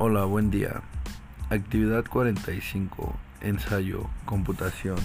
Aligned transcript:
Hola, 0.00 0.26
buen 0.26 0.48
día. 0.52 0.80
Actividad 1.50 2.04
45. 2.08 3.16
Ensayo. 3.40 4.06
Computación. 4.26 4.96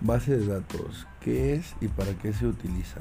Base 0.00 0.38
de 0.38 0.46
datos. 0.46 1.08
¿Qué 1.18 1.54
es 1.54 1.74
y 1.80 1.88
para 1.88 2.14
qué 2.14 2.32
se 2.32 2.46
utiliza? 2.46 3.00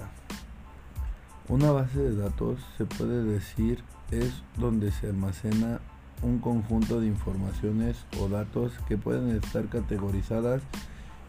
Una 1.47 1.69
base 1.69 1.99
de 1.99 2.15
datos 2.15 2.57
se 2.75 2.85
puede 2.85 3.23
decir 3.23 3.83
es 4.09 4.41
donde 4.57 4.91
se 4.91 5.05
almacena 5.05 5.79
un 6.23 6.39
conjunto 6.39 6.99
de 6.99 7.05
informaciones 7.05 8.03
o 8.19 8.29
datos 8.29 8.71
que 8.87 8.97
pueden 8.97 9.29
estar 9.29 9.67
categorizadas 9.67 10.63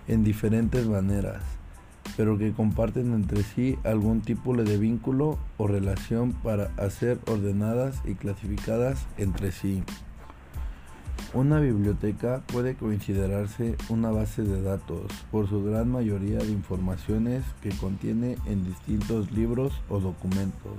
en 0.09 0.25
diferentes 0.25 0.87
maneras 0.87 1.60
pero 2.21 2.37
que 2.37 2.53
comparten 2.53 3.15
entre 3.15 3.43
sí 3.43 3.79
algún 3.83 4.21
tipo 4.21 4.55
de 4.55 4.77
vínculo 4.77 5.39
o 5.57 5.67
relación 5.67 6.35
para 6.35 6.69
ser 6.91 7.19
ordenadas 7.27 8.03
y 8.05 8.13
clasificadas 8.13 9.07
entre 9.17 9.53
sí. 9.53 9.83
Una 11.33 11.61
biblioteca 11.61 12.43
puede 12.53 12.75
considerarse 12.75 13.75
una 13.89 14.11
base 14.11 14.43
de 14.43 14.61
datos 14.61 15.11
por 15.31 15.49
su 15.49 15.65
gran 15.65 15.91
mayoría 15.91 16.37
de 16.41 16.53
informaciones 16.53 17.43
que 17.63 17.71
contiene 17.71 18.37
en 18.45 18.67
distintos 18.67 19.33
libros 19.33 19.73
o 19.89 19.99
documentos. 19.99 20.77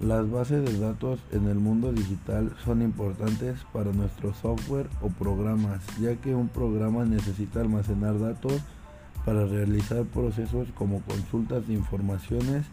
Las 0.00 0.28
bases 0.28 0.64
de 0.64 0.76
datos 0.76 1.20
en 1.30 1.46
el 1.46 1.60
mundo 1.60 1.92
digital 1.92 2.52
son 2.64 2.82
importantes 2.82 3.60
para 3.72 3.92
nuestro 3.92 4.34
software 4.34 4.88
o 5.00 5.08
programas, 5.08 5.82
ya 6.00 6.16
que 6.16 6.34
un 6.34 6.48
programa 6.48 7.04
necesita 7.04 7.60
almacenar 7.60 8.18
datos 8.18 8.60
para 9.24 9.46
realizar 9.46 10.04
procesos 10.04 10.68
como 10.76 11.00
consultas 11.02 11.66
de 11.66 11.74
informaciones 11.74 12.64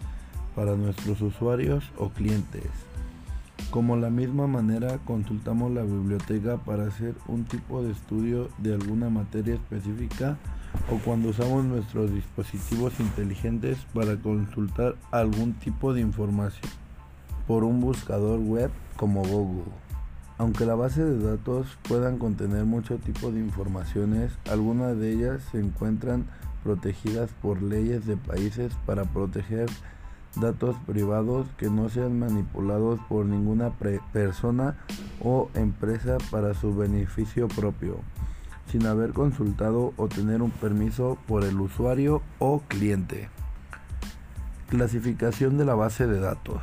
para 0.55 0.75
nuestros 0.75 1.21
usuarios 1.21 1.91
o 1.97 2.09
clientes. 2.09 2.67
Como 3.69 3.95
la 3.95 4.09
misma 4.09 4.47
manera 4.47 4.99
consultamos 5.05 5.71
la 5.71 5.83
biblioteca 5.83 6.57
para 6.57 6.87
hacer 6.87 7.15
un 7.27 7.45
tipo 7.45 7.81
de 7.81 7.91
estudio 7.91 8.49
de 8.57 8.73
alguna 8.73 9.09
materia 9.09 9.53
específica 9.55 10.37
o 10.91 10.97
cuando 10.97 11.29
usamos 11.29 11.63
nuestros 11.63 12.13
dispositivos 12.13 12.99
inteligentes 12.99 13.77
para 13.93 14.17
consultar 14.17 14.95
algún 15.11 15.53
tipo 15.53 15.93
de 15.93 16.01
información 16.01 16.69
por 17.47 17.63
un 17.63 17.79
buscador 17.79 18.39
web 18.39 18.71
como 18.97 19.23
Google. 19.23 19.71
Aunque 20.37 20.65
la 20.65 20.75
base 20.75 21.03
de 21.03 21.23
datos 21.23 21.77
puedan 21.87 22.17
contener 22.17 22.65
mucho 22.65 22.97
tipo 22.97 23.31
de 23.31 23.39
informaciones, 23.39 24.31
algunas 24.49 24.97
de 24.97 25.13
ellas 25.13 25.41
se 25.51 25.59
encuentran 25.59 26.25
protegidas 26.63 27.29
por 27.41 27.61
leyes 27.61 28.05
de 28.05 28.17
países 28.17 28.73
para 28.85 29.05
proteger 29.05 29.69
datos 30.35 30.75
privados 30.85 31.47
que 31.57 31.69
no 31.69 31.89
sean 31.89 32.19
manipulados 32.19 32.99
por 33.09 33.25
ninguna 33.25 33.71
persona 34.13 34.77
o 35.19 35.49
empresa 35.53 36.17
para 36.29 36.53
su 36.53 36.75
beneficio 36.75 37.47
propio, 37.47 37.99
sin 38.71 38.85
haber 38.85 39.11
consultado 39.11 39.93
o 39.97 40.07
tener 40.07 40.41
un 40.41 40.51
permiso 40.51 41.17
por 41.27 41.43
el 41.43 41.59
usuario 41.59 42.21
o 42.39 42.61
cliente. 42.67 43.29
Clasificación 44.69 45.57
de 45.57 45.65
la 45.65 45.75
base 45.75 46.07
de 46.07 46.19
datos. 46.19 46.61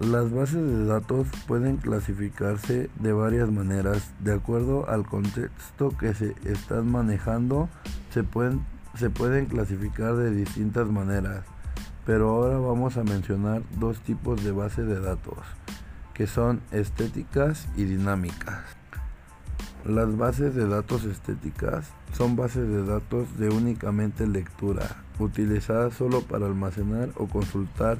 Las 0.00 0.32
bases 0.32 0.66
de 0.66 0.86
datos 0.86 1.26
pueden 1.46 1.76
clasificarse 1.76 2.88
de 2.98 3.12
varias 3.12 3.50
maneras. 3.52 4.14
De 4.20 4.32
acuerdo 4.32 4.88
al 4.88 5.04
contexto 5.04 5.90
que 5.90 6.14
se 6.14 6.34
están 6.46 6.90
manejando, 6.90 7.68
se 8.08 8.24
pueden, 8.24 8.64
se 8.94 9.10
pueden 9.10 9.44
clasificar 9.44 10.16
de 10.16 10.30
distintas 10.30 10.88
maneras. 10.88 11.44
Pero 12.06 12.30
ahora 12.30 12.56
vamos 12.56 12.96
a 12.96 13.04
mencionar 13.04 13.62
dos 13.78 14.00
tipos 14.00 14.42
de 14.42 14.52
bases 14.52 14.86
de 14.86 14.98
datos, 14.98 15.36
que 16.14 16.26
son 16.26 16.62
estéticas 16.72 17.68
y 17.76 17.84
dinámicas. 17.84 18.64
Las 19.84 20.16
bases 20.16 20.54
de 20.54 20.66
datos 20.66 21.04
estéticas 21.04 21.90
son 22.14 22.36
bases 22.36 22.66
de 22.66 22.86
datos 22.86 23.36
de 23.36 23.50
únicamente 23.50 24.26
lectura, 24.26 25.04
utilizadas 25.18 25.92
solo 25.92 26.22
para 26.22 26.46
almacenar 26.46 27.10
o 27.16 27.26
consultar 27.26 27.98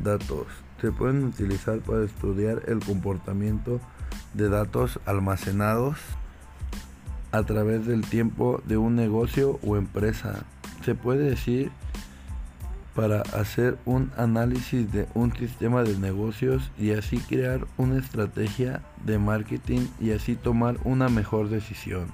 datos 0.00 0.46
se 0.80 0.92
pueden 0.92 1.24
utilizar 1.24 1.80
para 1.80 2.04
estudiar 2.04 2.62
el 2.66 2.80
comportamiento 2.80 3.80
de 4.34 4.48
datos 4.48 5.00
almacenados 5.06 5.98
a 7.32 7.42
través 7.42 7.86
del 7.86 8.02
tiempo 8.02 8.62
de 8.64 8.76
un 8.76 8.94
negocio 8.94 9.58
o 9.62 9.76
empresa. 9.76 10.44
Se 10.84 10.94
puede 10.94 11.30
decir 11.30 11.70
para 12.94 13.22
hacer 13.22 13.78
un 13.84 14.10
análisis 14.16 14.90
de 14.90 15.06
un 15.14 15.32
sistema 15.32 15.82
de 15.82 15.96
negocios 15.98 16.70
y 16.78 16.92
así 16.92 17.18
crear 17.18 17.66
una 17.76 17.98
estrategia 17.98 18.82
de 19.04 19.18
marketing 19.18 19.86
y 20.00 20.12
así 20.12 20.36
tomar 20.36 20.78
una 20.84 21.08
mejor 21.08 21.48
decisión. 21.48 22.06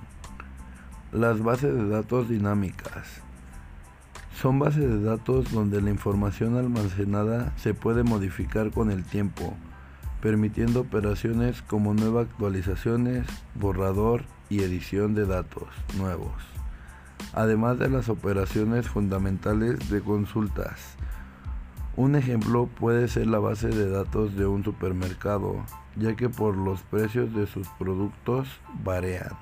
Las 1.12 1.42
bases 1.42 1.74
de 1.74 1.88
datos 1.88 2.28
dinámicas. 2.28 3.22
Son 4.44 4.58
bases 4.58 4.82
de 4.82 5.00
datos 5.00 5.50
donde 5.52 5.80
la 5.80 5.88
información 5.88 6.58
almacenada 6.58 7.54
se 7.56 7.72
puede 7.72 8.02
modificar 8.02 8.72
con 8.72 8.90
el 8.90 9.02
tiempo, 9.02 9.54
permitiendo 10.20 10.80
operaciones 10.80 11.62
como 11.62 11.94
nuevas 11.94 12.26
actualizaciones, 12.26 13.26
borrador 13.54 14.24
y 14.50 14.62
edición 14.62 15.14
de 15.14 15.24
datos 15.24 15.68
nuevos, 15.96 16.34
además 17.32 17.78
de 17.78 17.88
las 17.88 18.10
operaciones 18.10 18.86
fundamentales 18.86 19.88
de 19.88 20.02
consultas. 20.02 20.94
Un 21.96 22.14
ejemplo 22.14 22.66
puede 22.66 23.08
ser 23.08 23.28
la 23.28 23.38
base 23.38 23.68
de 23.68 23.88
datos 23.88 24.36
de 24.36 24.44
un 24.44 24.62
supermercado, 24.62 25.64
ya 25.96 26.16
que 26.16 26.28
por 26.28 26.54
los 26.54 26.82
precios 26.82 27.34
de 27.34 27.46
sus 27.46 27.66
productos 27.78 28.46
varían. 28.84 29.38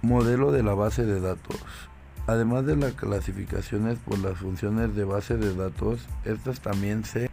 Modelo 0.00 0.52
de 0.52 0.62
la 0.62 0.74
base 0.74 1.04
de 1.04 1.20
datos. 1.20 1.90
Además 2.26 2.66
de 2.66 2.76
las 2.76 2.92
clasificaciones 2.94 3.98
por 3.98 4.18
las 4.18 4.38
funciones 4.38 4.94
de 4.94 5.04
base 5.04 5.36
de 5.36 5.54
datos, 5.54 6.06
estas 6.24 6.60
también 6.60 7.04
se 7.04 7.30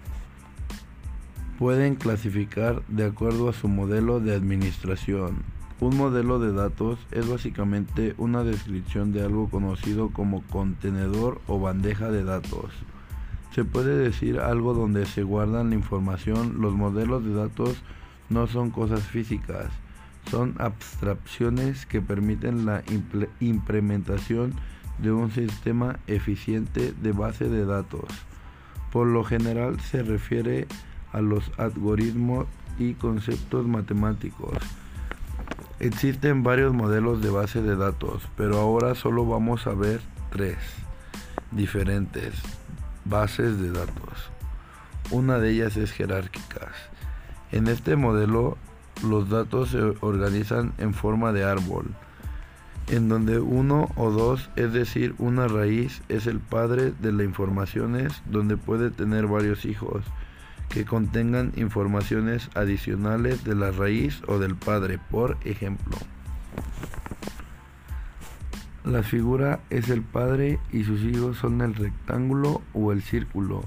pueden 1.59 1.95
clasificar 1.95 2.83
de 2.87 3.05
acuerdo 3.05 3.49
a 3.49 3.53
su 3.53 3.67
modelo 3.67 4.19
de 4.19 4.35
administración. 4.35 5.43
Un 5.79 5.95
modelo 5.95 6.39
de 6.39 6.53
datos 6.53 6.97
es 7.11 7.29
básicamente 7.29 8.15
una 8.17 8.43
descripción 8.43 9.11
de 9.11 9.21
algo 9.21 9.47
conocido 9.49 10.09
como 10.09 10.41
contenedor 10.43 11.39
o 11.47 11.59
bandeja 11.59 12.09
de 12.09 12.23
datos. 12.23 12.71
Se 13.53 13.63
puede 13.63 13.95
decir 13.95 14.39
algo 14.39 14.73
donde 14.73 15.05
se 15.05 15.23
guardan 15.23 15.69
la 15.69 15.75
información. 15.75 16.61
Los 16.61 16.73
modelos 16.73 17.23
de 17.23 17.33
datos 17.33 17.75
no 18.29 18.47
son 18.47 18.71
cosas 18.71 19.01
físicas, 19.01 19.67
son 20.29 20.55
abstracciones 20.57 21.85
que 21.85 22.01
permiten 22.01 22.65
la 22.65 22.83
implementación 23.39 24.53
de 25.00 25.12
un 25.12 25.31
sistema 25.31 25.97
eficiente 26.08 26.94
de 27.02 27.12
base 27.12 27.50
de 27.50 27.66
datos. 27.66 28.06
Por 28.91 29.08
lo 29.08 29.24
general 29.24 29.80
se 29.80 30.03
refiere 30.03 30.68
a 31.12 31.22
los 31.22 31.52
algoritmos 31.58 32.47
y 32.80 32.94
conceptos 32.94 33.68
matemáticos. 33.68 34.58
Existen 35.80 36.44
varios 36.44 36.74
modelos 36.74 37.22
de 37.22 37.30
base 37.30 37.62
de 37.62 37.75
datos, 37.75 38.28
pero 38.35 38.58
ahora 38.58 38.96
solo 38.96 39.25
vamos 39.25 39.68
a 39.68 39.74
ver 39.74 40.02
tres 40.31 40.58
diferentes 41.52 42.34
bases 43.06 43.59
de 43.62 43.72
datos. 43.72 44.31
Una 45.12 45.38
de 45.38 45.52
ellas 45.52 45.78
es 45.78 45.91
jerárquicas. 45.91 46.74
En 47.52 47.68
este 47.68 47.96
modelo 47.96 48.58
los 49.03 49.29
datos 49.29 49.69
se 49.69 49.79
organizan 50.02 50.74
en 50.79 50.94
forma 50.94 51.31
de 51.31 51.44
árbol 51.44 51.96
en 52.87 53.09
donde 53.09 53.39
uno 53.39 53.89
o 53.95 54.11
dos, 54.11 54.49
es 54.55 54.71
decir, 54.73 55.13
una 55.17 55.47
raíz, 55.47 56.01
es 56.09 56.28
el 56.28 56.39
padre 56.39 56.93
de 56.99 57.11
las 57.11 57.25
informaciones, 57.25 58.22
donde 58.25 58.57
puede 58.57 58.91
tener 58.91 59.28
varios 59.28 59.66
hijos 59.66 60.03
que 60.69 60.85
contengan 60.85 61.53
informaciones 61.55 62.49
adicionales 62.55 63.43
de 63.43 63.55
la 63.55 63.72
raíz 63.72 64.22
o 64.28 64.39
del 64.39 64.55
padre, 64.55 64.99
por 65.09 65.37
ejemplo. 65.43 65.97
La 68.84 69.03
figura 69.03 69.59
es 69.69 69.90
el 69.90 70.01
padre 70.01 70.59
y 70.72 70.85
sus 70.85 71.01
hijos 71.01 71.37
son 71.37 71.61
el 71.61 71.75
rectángulo 71.75 72.61
o 72.73 72.93
el 72.93 73.01
círculo. 73.01 73.63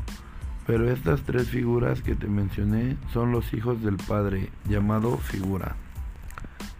Pero 0.66 0.90
estas 0.90 1.23
tres 1.23 1.49
figuras 1.49 2.00
que 2.00 2.14
te 2.14 2.26
mencioné 2.26 2.96
son 3.12 3.32
los 3.32 3.52
hijos 3.52 3.82
del 3.82 3.96
padre, 3.96 4.50
llamado 4.66 5.19
figura. 5.19 5.76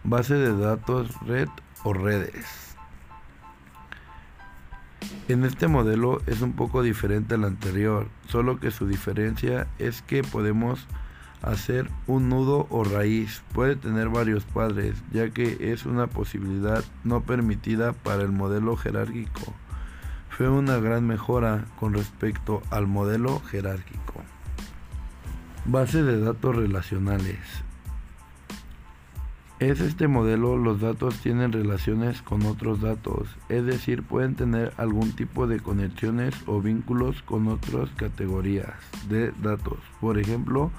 Base 0.05 0.35
de 0.35 0.57
datos 0.57 1.15
red 1.27 1.49
o 1.85 1.93
redes. 1.93 2.77
En 5.29 5.45
este 5.45 5.69
modelo 5.69 6.21
es 6.27 6.41
un 6.41 6.53
poco 6.53 6.83
diferente 6.83 7.35
al 7.35 7.45
anterior, 7.45 8.09
solo 8.27 8.59
que 8.59 8.71
su 8.71 8.87
diferencia 8.87 9.69
es 9.79 10.03
que 10.03 10.23
podemos 10.23 10.87
hacer 11.43 11.89
un 12.07 12.29
nudo 12.29 12.67
o 12.71 12.85
raíz. 12.85 13.43
Puede 13.53 13.77
tener 13.77 14.09
varios 14.09 14.45
padres, 14.45 14.97
ya 15.13 15.31
que 15.31 15.73
es 15.73 15.87
una 15.87 16.07
posibilidad 16.07 16.85
no 17.05 17.23
permitida 17.23 17.93
para 17.93 18.23
el 18.23 18.33
modelo 18.33 18.77
jerárquico. 18.77 19.55
Fue 20.29 20.49
una 20.49 20.79
gran 20.79 21.07
mejora 21.07 21.65
con 21.79 21.95
respecto 21.95 22.63
al 22.71 22.87
modelo 22.87 23.41
jerárquico. 23.41 24.23
Base 25.65 26.03
de 26.03 26.21
datos 26.21 26.57
relacionales. 26.57 27.39
Es 29.61 29.79
este 29.81 30.09
modelo 30.09 30.57
los 30.57 30.81
datos 30.81 31.19
tienen 31.19 31.53
relaciones 31.53 32.23
con 32.23 32.47
otros 32.47 32.81
datos, 32.81 33.29
es 33.51 33.67
decir, 33.67 34.03
pueden 34.03 34.35
tener 34.35 34.73
algún 34.79 35.13
tipo 35.13 35.47
de 35.47 35.61
conexiones 35.61 36.35
o 36.47 36.63
vínculos 36.63 37.21
con 37.21 37.47
otras 37.47 37.91
categorías 37.91 38.73
de 39.11 39.33
datos. 39.43 39.77
Por 40.01 40.19
ejemplo, 40.19 40.71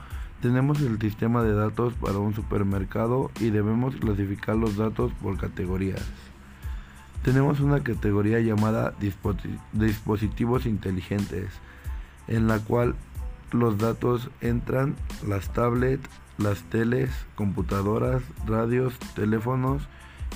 tenemos 0.42 0.82
el 0.82 1.00
sistema 1.00 1.44
de 1.44 1.54
datos 1.54 1.94
para 1.94 2.18
un 2.18 2.34
supermercado 2.34 3.30
y 3.40 3.52
debemos 3.52 3.96
clasificar 3.98 4.56
los 4.56 4.78
datos 4.78 5.12
por 5.22 5.38
categorías. 5.38 6.02
Tenemos 7.22 7.60
una 7.60 7.84
categoría 7.84 8.40
llamada 8.40 8.96
dispositivos 9.74 10.66
inteligentes, 10.66 11.52
en 12.28 12.48
la 12.48 12.58
cual 12.58 12.96
los 13.52 13.78
datos 13.78 14.32
entran 14.42 14.96
las 15.28 15.54
tablets, 15.54 16.10
las 16.42 16.64
teles, 16.64 17.10
computadoras, 17.36 18.24
radios, 18.46 18.98
teléfonos 19.16 19.88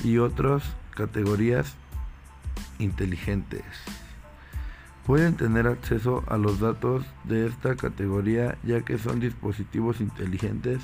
y 0.04 0.18
otras 0.18 0.64
categorías 0.96 1.76
inteligentes. 2.80 3.64
Pueden 5.06 5.36
tener 5.36 5.68
acceso 5.68 6.24
a 6.28 6.38
los 6.38 6.60
datos 6.60 7.06
de 7.26 7.46
esta 7.46 7.76
categoría 7.76 8.58
ya 8.64 8.82
que 8.82 8.98
son 8.98 9.20
dispositivos 9.20 10.02
inteligentes 10.02 10.82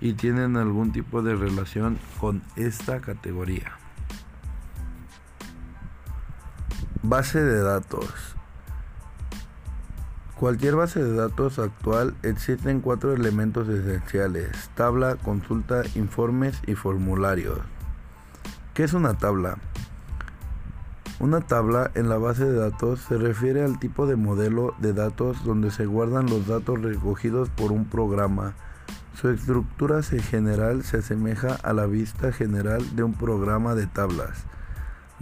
y 0.00 0.14
tienen 0.14 0.56
algún 0.56 0.92
tipo 0.92 1.22
de 1.22 1.36
relación 1.36 1.98
con 2.20 2.42
esta 2.56 3.00
categoría. 3.00 3.78
Base 7.02 7.42
de 7.42 7.60
datos. 7.62 8.33
Cualquier 10.44 10.76
base 10.76 11.02
de 11.02 11.14
datos 11.14 11.58
actual 11.58 12.14
existen 12.22 12.82
cuatro 12.82 13.14
elementos 13.14 13.66
esenciales, 13.66 14.50
tabla, 14.74 15.16
consulta, 15.16 15.84
informes 15.94 16.60
y 16.66 16.74
formularios. 16.74 17.60
¿Qué 18.74 18.84
es 18.84 18.92
una 18.92 19.14
tabla? 19.16 19.56
Una 21.18 21.40
tabla 21.40 21.90
en 21.94 22.10
la 22.10 22.18
base 22.18 22.44
de 22.44 22.58
datos 22.58 23.00
se 23.00 23.16
refiere 23.16 23.64
al 23.64 23.78
tipo 23.78 24.06
de 24.06 24.16
modelo 24.16 24.74
de 24.80 24.92
datos 24.92 25.42
donde 25.46 25.70
se 25.70 25.86
guardan 25.86 26.26
los 26.26 26.46
datos 26.46 26.78
recogidos 26.82 27.48
por 27.48 27.72
un 27.72 27.86
programa. 27.86 28.52
Su 29.14 29.30
estructura 29.30 30.02
general 30.02 30.84
se 30.84 30.98
asemeja 30.98 31.54
a 31.54 31.72
la 31.72 31.86
vista 31.86 32.32
general 32.32 32.94
de 32.94 33.02
un 33.02 33.14
programa 33.14 33.74
de 33.74 33.86
tablas. 33.86 34.44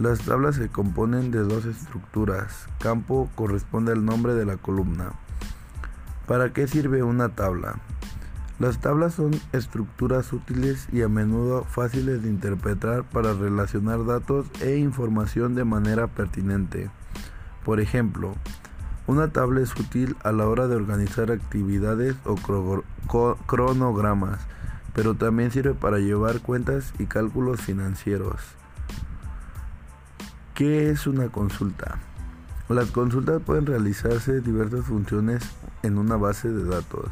Las 0.03 0.19
tablas 0.19 0.57
se 0.57 0.67
componen 0.67 1.31
de 1.31 1.39
dos 1.39 1.63
estructuras. 1.63 2.67
Campo 2.81 3.29
corresponde 3.35 3.93
al 3.93 4.03
nombre 4.03 4.33
de 4.33 4.45
la 4.45 4.57
columna. 4.57 5.13
¿Para 6.27 6.51
qué 6.51 6.67
sirve 6.67 7.03
una 7.03 7.29
tabla? 7.29 7.75
Las 8.59 8.81
tablas 8.81 9.13
son 9.13 9.31
estructuras 9.53 10.33
útiles 10.33 10.89
y 10.91 11.03
a 11.03 11.07
menudo 11.07 11.63
fáciles 11.63 12.21
de 12.21 12.27
interpretar 12.27 13.05
para 13.05 13.31
relacionar 13.33 14.05
datos 14.05 14.47
e 14.59 14.75
información 14.75 15.55
de 15.55 15.63
manera 15.63 16.07
pertinente. 16.07 16.91
Por 17.63 17.79
ejemplo, 17.79 18.35
una 19.07 19.29
tabla 19.29 19.61
es 19.61 19.73
útil 19.79 20.17
a 20.25 20.33
la 20.33 20.49
hora 20.49 20.67
de 20.67 20.75
organizar 20.75 21.31
actividades 21.31 22.17
o 22.25 22.35
cronogramas, 23.47 24.41
pero 24.93 25.15
también 25.15 25.51
sirve 25.51 25.73
para 25.73 25.99
llevar 25.99 26.41
cuentas 26.41 26.93
y 26.99 27.05
cálculos 27.05 27.61
financieros. 27.61 28.41
¿Qué 30.53 30.91
es 30.91 31.07
una 31.07 31.29
consulta? 31.29 31.97
Las 32.69 32.91
consultas 32.91 33.41
pueden 33.41 33.65
realizarse 33.65 34.39
diversas 34.39 34.85
funciones 34.85 35.43
en 35.81 35.97
una 35.97 36.15
base 36.15 36.47
de 36.47 36.63
datos. 36.63 37.09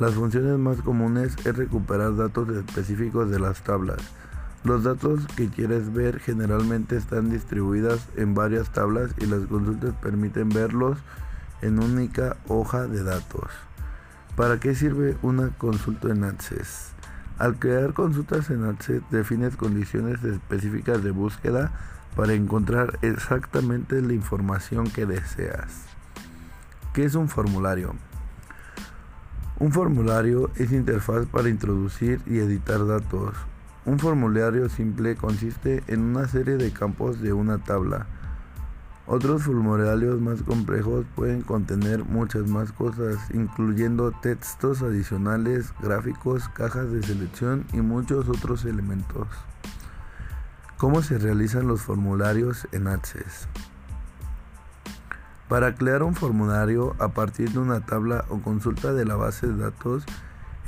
Las 0.00 0.14
funciones 0.14 0.58
más 0.58 0.78
comunes 0.78 1.36
es 1.44 1.56
recuperar 1.56 2.16
datos 2.16 2.48
específicos 2.48 3.30
de 3.30 3.38
las 3.38 3.62
tablas. 3.62 3.98
Los 4.64 4.82
datos 4.82 5.24
que 5.36 5.48
quieres 5.48 5.92
ver 5.92 6.18
generalmente 6.18 6.96
están 6.96 7.30
distribuidas 7.30 8.08
en 8.16 8.34
varias 8.34 8.72
tablas 8.72 9.12
y 9.18 9.26
las 9.26 9.46
consultas 9.46 9.94
permiten 10.02 10.48
verlos 10.48 10.98
en 11.62 11.80
única 11.80 12.38
hoja 12.48 12.88
de 12.88 13.04
datos. 13.04 13.52
¿Para 14.34 14.58
qué 14.58 14.74
sirve 14.74 15.16
una 15.22 15.50
consulta 15.50 16.08
en 16.08 16.24
Access? 16.24 16.90
Al 17.38 17.60
crear 17.60 17.92
consultas 17.92 18.50
en 18.50 18.64
Access 18.64 19.02
defines 19.12 19.54
condiciones 19.54 20.24
específicas 20.24 21.04
de 21.04 21.12
búsqueda 21.12 21.70
para 22.16 22.34
encontrar 22.34 22.98
exactamente 23.02 24.00
la 24.02 24.12
información 24.12 24.90
que 24.90 25.06
deseas. 25.06 25.84
¿Qué 26.92 27.04
es 27.04 27.14
un 27.14 27.28
formulario? 27.28 27.94
Un 29.60 29.72
formulario 29.72 30.50
es 30.56 30.72
interfaz 30.72 31.26
para 31.26 31.48
introducir 31.48 32.20
y 32.26 32.38
editar 32.38 32.86
datos. 32.86 33.34
Un 33.84 33.98
formulario 33.98 34.68
simple 34.68 35.16
consiste 35.16 35.82
en 35.88 36.00
una 36.00 36.28
serie 36.28 36.56
de 36.56 36.72
campos 36.72 37.20
de 37.20 37.32
una 37.32 37.58
tabla. 37.58 38.06
Otros 39.06 39.44
formularios 39.44 40.20
más 40.20 40.42
complejos 40.42 41.06
pueden 41.16 41.40
contener 41.40 42.04
muchas 42.04 42.46
más 42.46 42.70
cosas, 42.70 43.16
incluyendo 43.32 44.12
textos 44.12 44.82
adicionales, 44.82 45.72
gráficos, 45.80 46.48
cajas 46.50 46.92
de 46.92 47.02
selección 47.02 47.64
y 47.72 47.78
muchos 47.78 48.28
otros 48.28 48.66
elementos. 48.66 49.26
¿Cómo 50.78 51.02
se 51.02 51.18
realizan 51.18 51.66
los 51.66 51.82
formularios 51.82 52.68
en 52.70 52.86
Access? 52.86 53.48
Para 55.48 55.74
crear 55.74 56.04
un 56.04 56.14
formulario 56.14 56.94
a 57.00 57.08
partir 57.08 57.50
de 57.50 57.58
una 57.58 57.84
tabla 57.84 58.24
o 58.28 58.38
consulta 58.38 58.92
de 58.92 59.04
la 59.04 59.16
base 59.16 59.48
de 59.48 59.56
datos, 59.56 60.04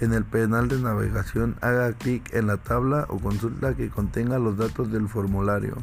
en 0.00 0.12
el 0.12 0.24
panel 0.24 0.66
de 0.66 0.80
navegación 0.80 1.54
haga 1.60 1.92
clic 1.92 2.34
en 2.34 2.48
la 2.48 2.56
tabla 2.56 3.06
o 3.08 3.20
consulta 3.20 3.76
que 3.76 3.88
contenga 3.88 4.40
los 4.40 4.56
datos 4.56 4.90
del 4.90 5.08
formulario 5.08 5.76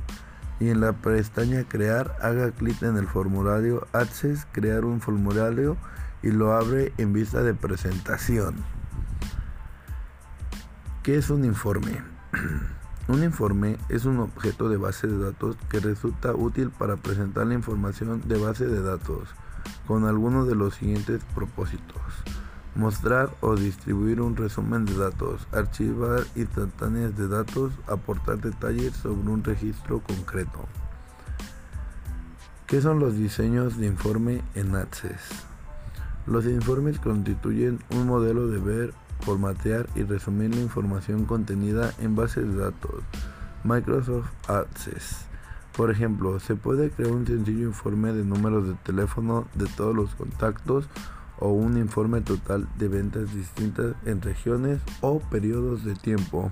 y 0.59 0.71
en 0.71 0.81
la 0.81 0.91
pestaña 0.91 1.63
Crear 1.63 2.17
haga 2.21 2.51
clic 2.51 2.81
en 2.83 2.97
el 2.97 3.07
formulario 3.07 3.87
Access, 3.93 4.45
crear 4.51 4.83
un 4.83 4.99
formulario 4.99 5.77
y 6.21 6.31
lo 6.31 6.51
abre 6.51 6.91
en 6.97 7.13
vista 7.13 7.43
de 7.43 7.53
presentación. 7.53 8.55
¿Qué 11.01 11.17
es 11.17 11.29
un 11.29 11.45
informe? 11.45 12.03
Un 13.07 13.23
informe 13.23 13.77
es 13.87 14.03
un 14.03 14.19
objeto 14.19 14.67
de 14.67 14.75
base 14.75 15.07
de 15.07 15.17
datos 15.17 15.55
que 15.69 15.79
resulta 15.79 16.33
útil 16.35 16.71
para 16.71 16.97
presentar 16.97 17.47
la 17.47 17.53
información 17.53 18.21
de 18.27 18.37
base 18.37 18.67
de 18.67 18.81
datos 18.81 19.29
con 19.87 20.05
alguno 20.05 20.45
de 20.45 20.55
los 20.55 20.75
siguientes 20.75 21.21
propósitos. 21.33 22.01
Mostrar 22.75 23.29
o 23.39 23.55
distribuir 23.55 24.19
un 24.19 24.35
resumen 24.35 24.83
de 24.83 24.97
datos, 24.97 25.47
archivar 25.53 26.25
instantáneas 26.35 27.17
de 27.17 27.29
datos, 27.29 27.71
aportar 27.87 28.39
detalles 28.39 28.93
sobre 28.97 29.29
un 29.29 29.41
registro 29.41 30.01
concreto. 30.01 30.65
¿Qué 32.67 32.81
son 32.81 32.99
los 32.99 33.15
diseños 33.15 33.77
de 33.77 33.87
informe 33.87 34.41
en 34.53 34.75
Access? 34.75 35.21
Los 36.25 36.45
informes 36.45 36.99
constituyen 36.99 37.79
un 37.91 38.05
modelo 38.05 38.47
de 38.47 38.59
ver 38.59 38.93
formatear 39.21 39.87
y 39.95 40.03
resumir 40.03 40.53
la 40.55 40.61
información 40.61 41.25
contenida 41.25 41.93
en 41.99 42.15
bases 42.15 42.47
de 42.47 42.57
datos. 42.57 43.03
Microsoft 43.63 44.29
Access. 44.47 45.25
Por 45.75 45.91
ejemplo, 45.91 46.39
se 46.39 46.55
puede 46.55 46.89
crear 46.89 47.11
un 47.11 47.27
sencillo 47.27 47.67
informe 47.67 48.11
de 48.13 48.23
números 48.23 48.67
de 48.67 48.73
teléfono 48.75 49.45
de 49.53 49.67
todos 49.67 49.95
los 49.95 50.15
contactos 50.15 50.89
o 51.39 51.49
un 51.49 51.77
informe 51.77 52.21
total 52.21 52.67
de 52.77 52.87
ventas 52.87 53.33
distintas 53.33 53.95
en 54.05 54.21
regiones 54.21 54.81
o 55.01 55.19
periodos 55.19 55.83
de 55.83 55.93
tiempo. 55.93 56.51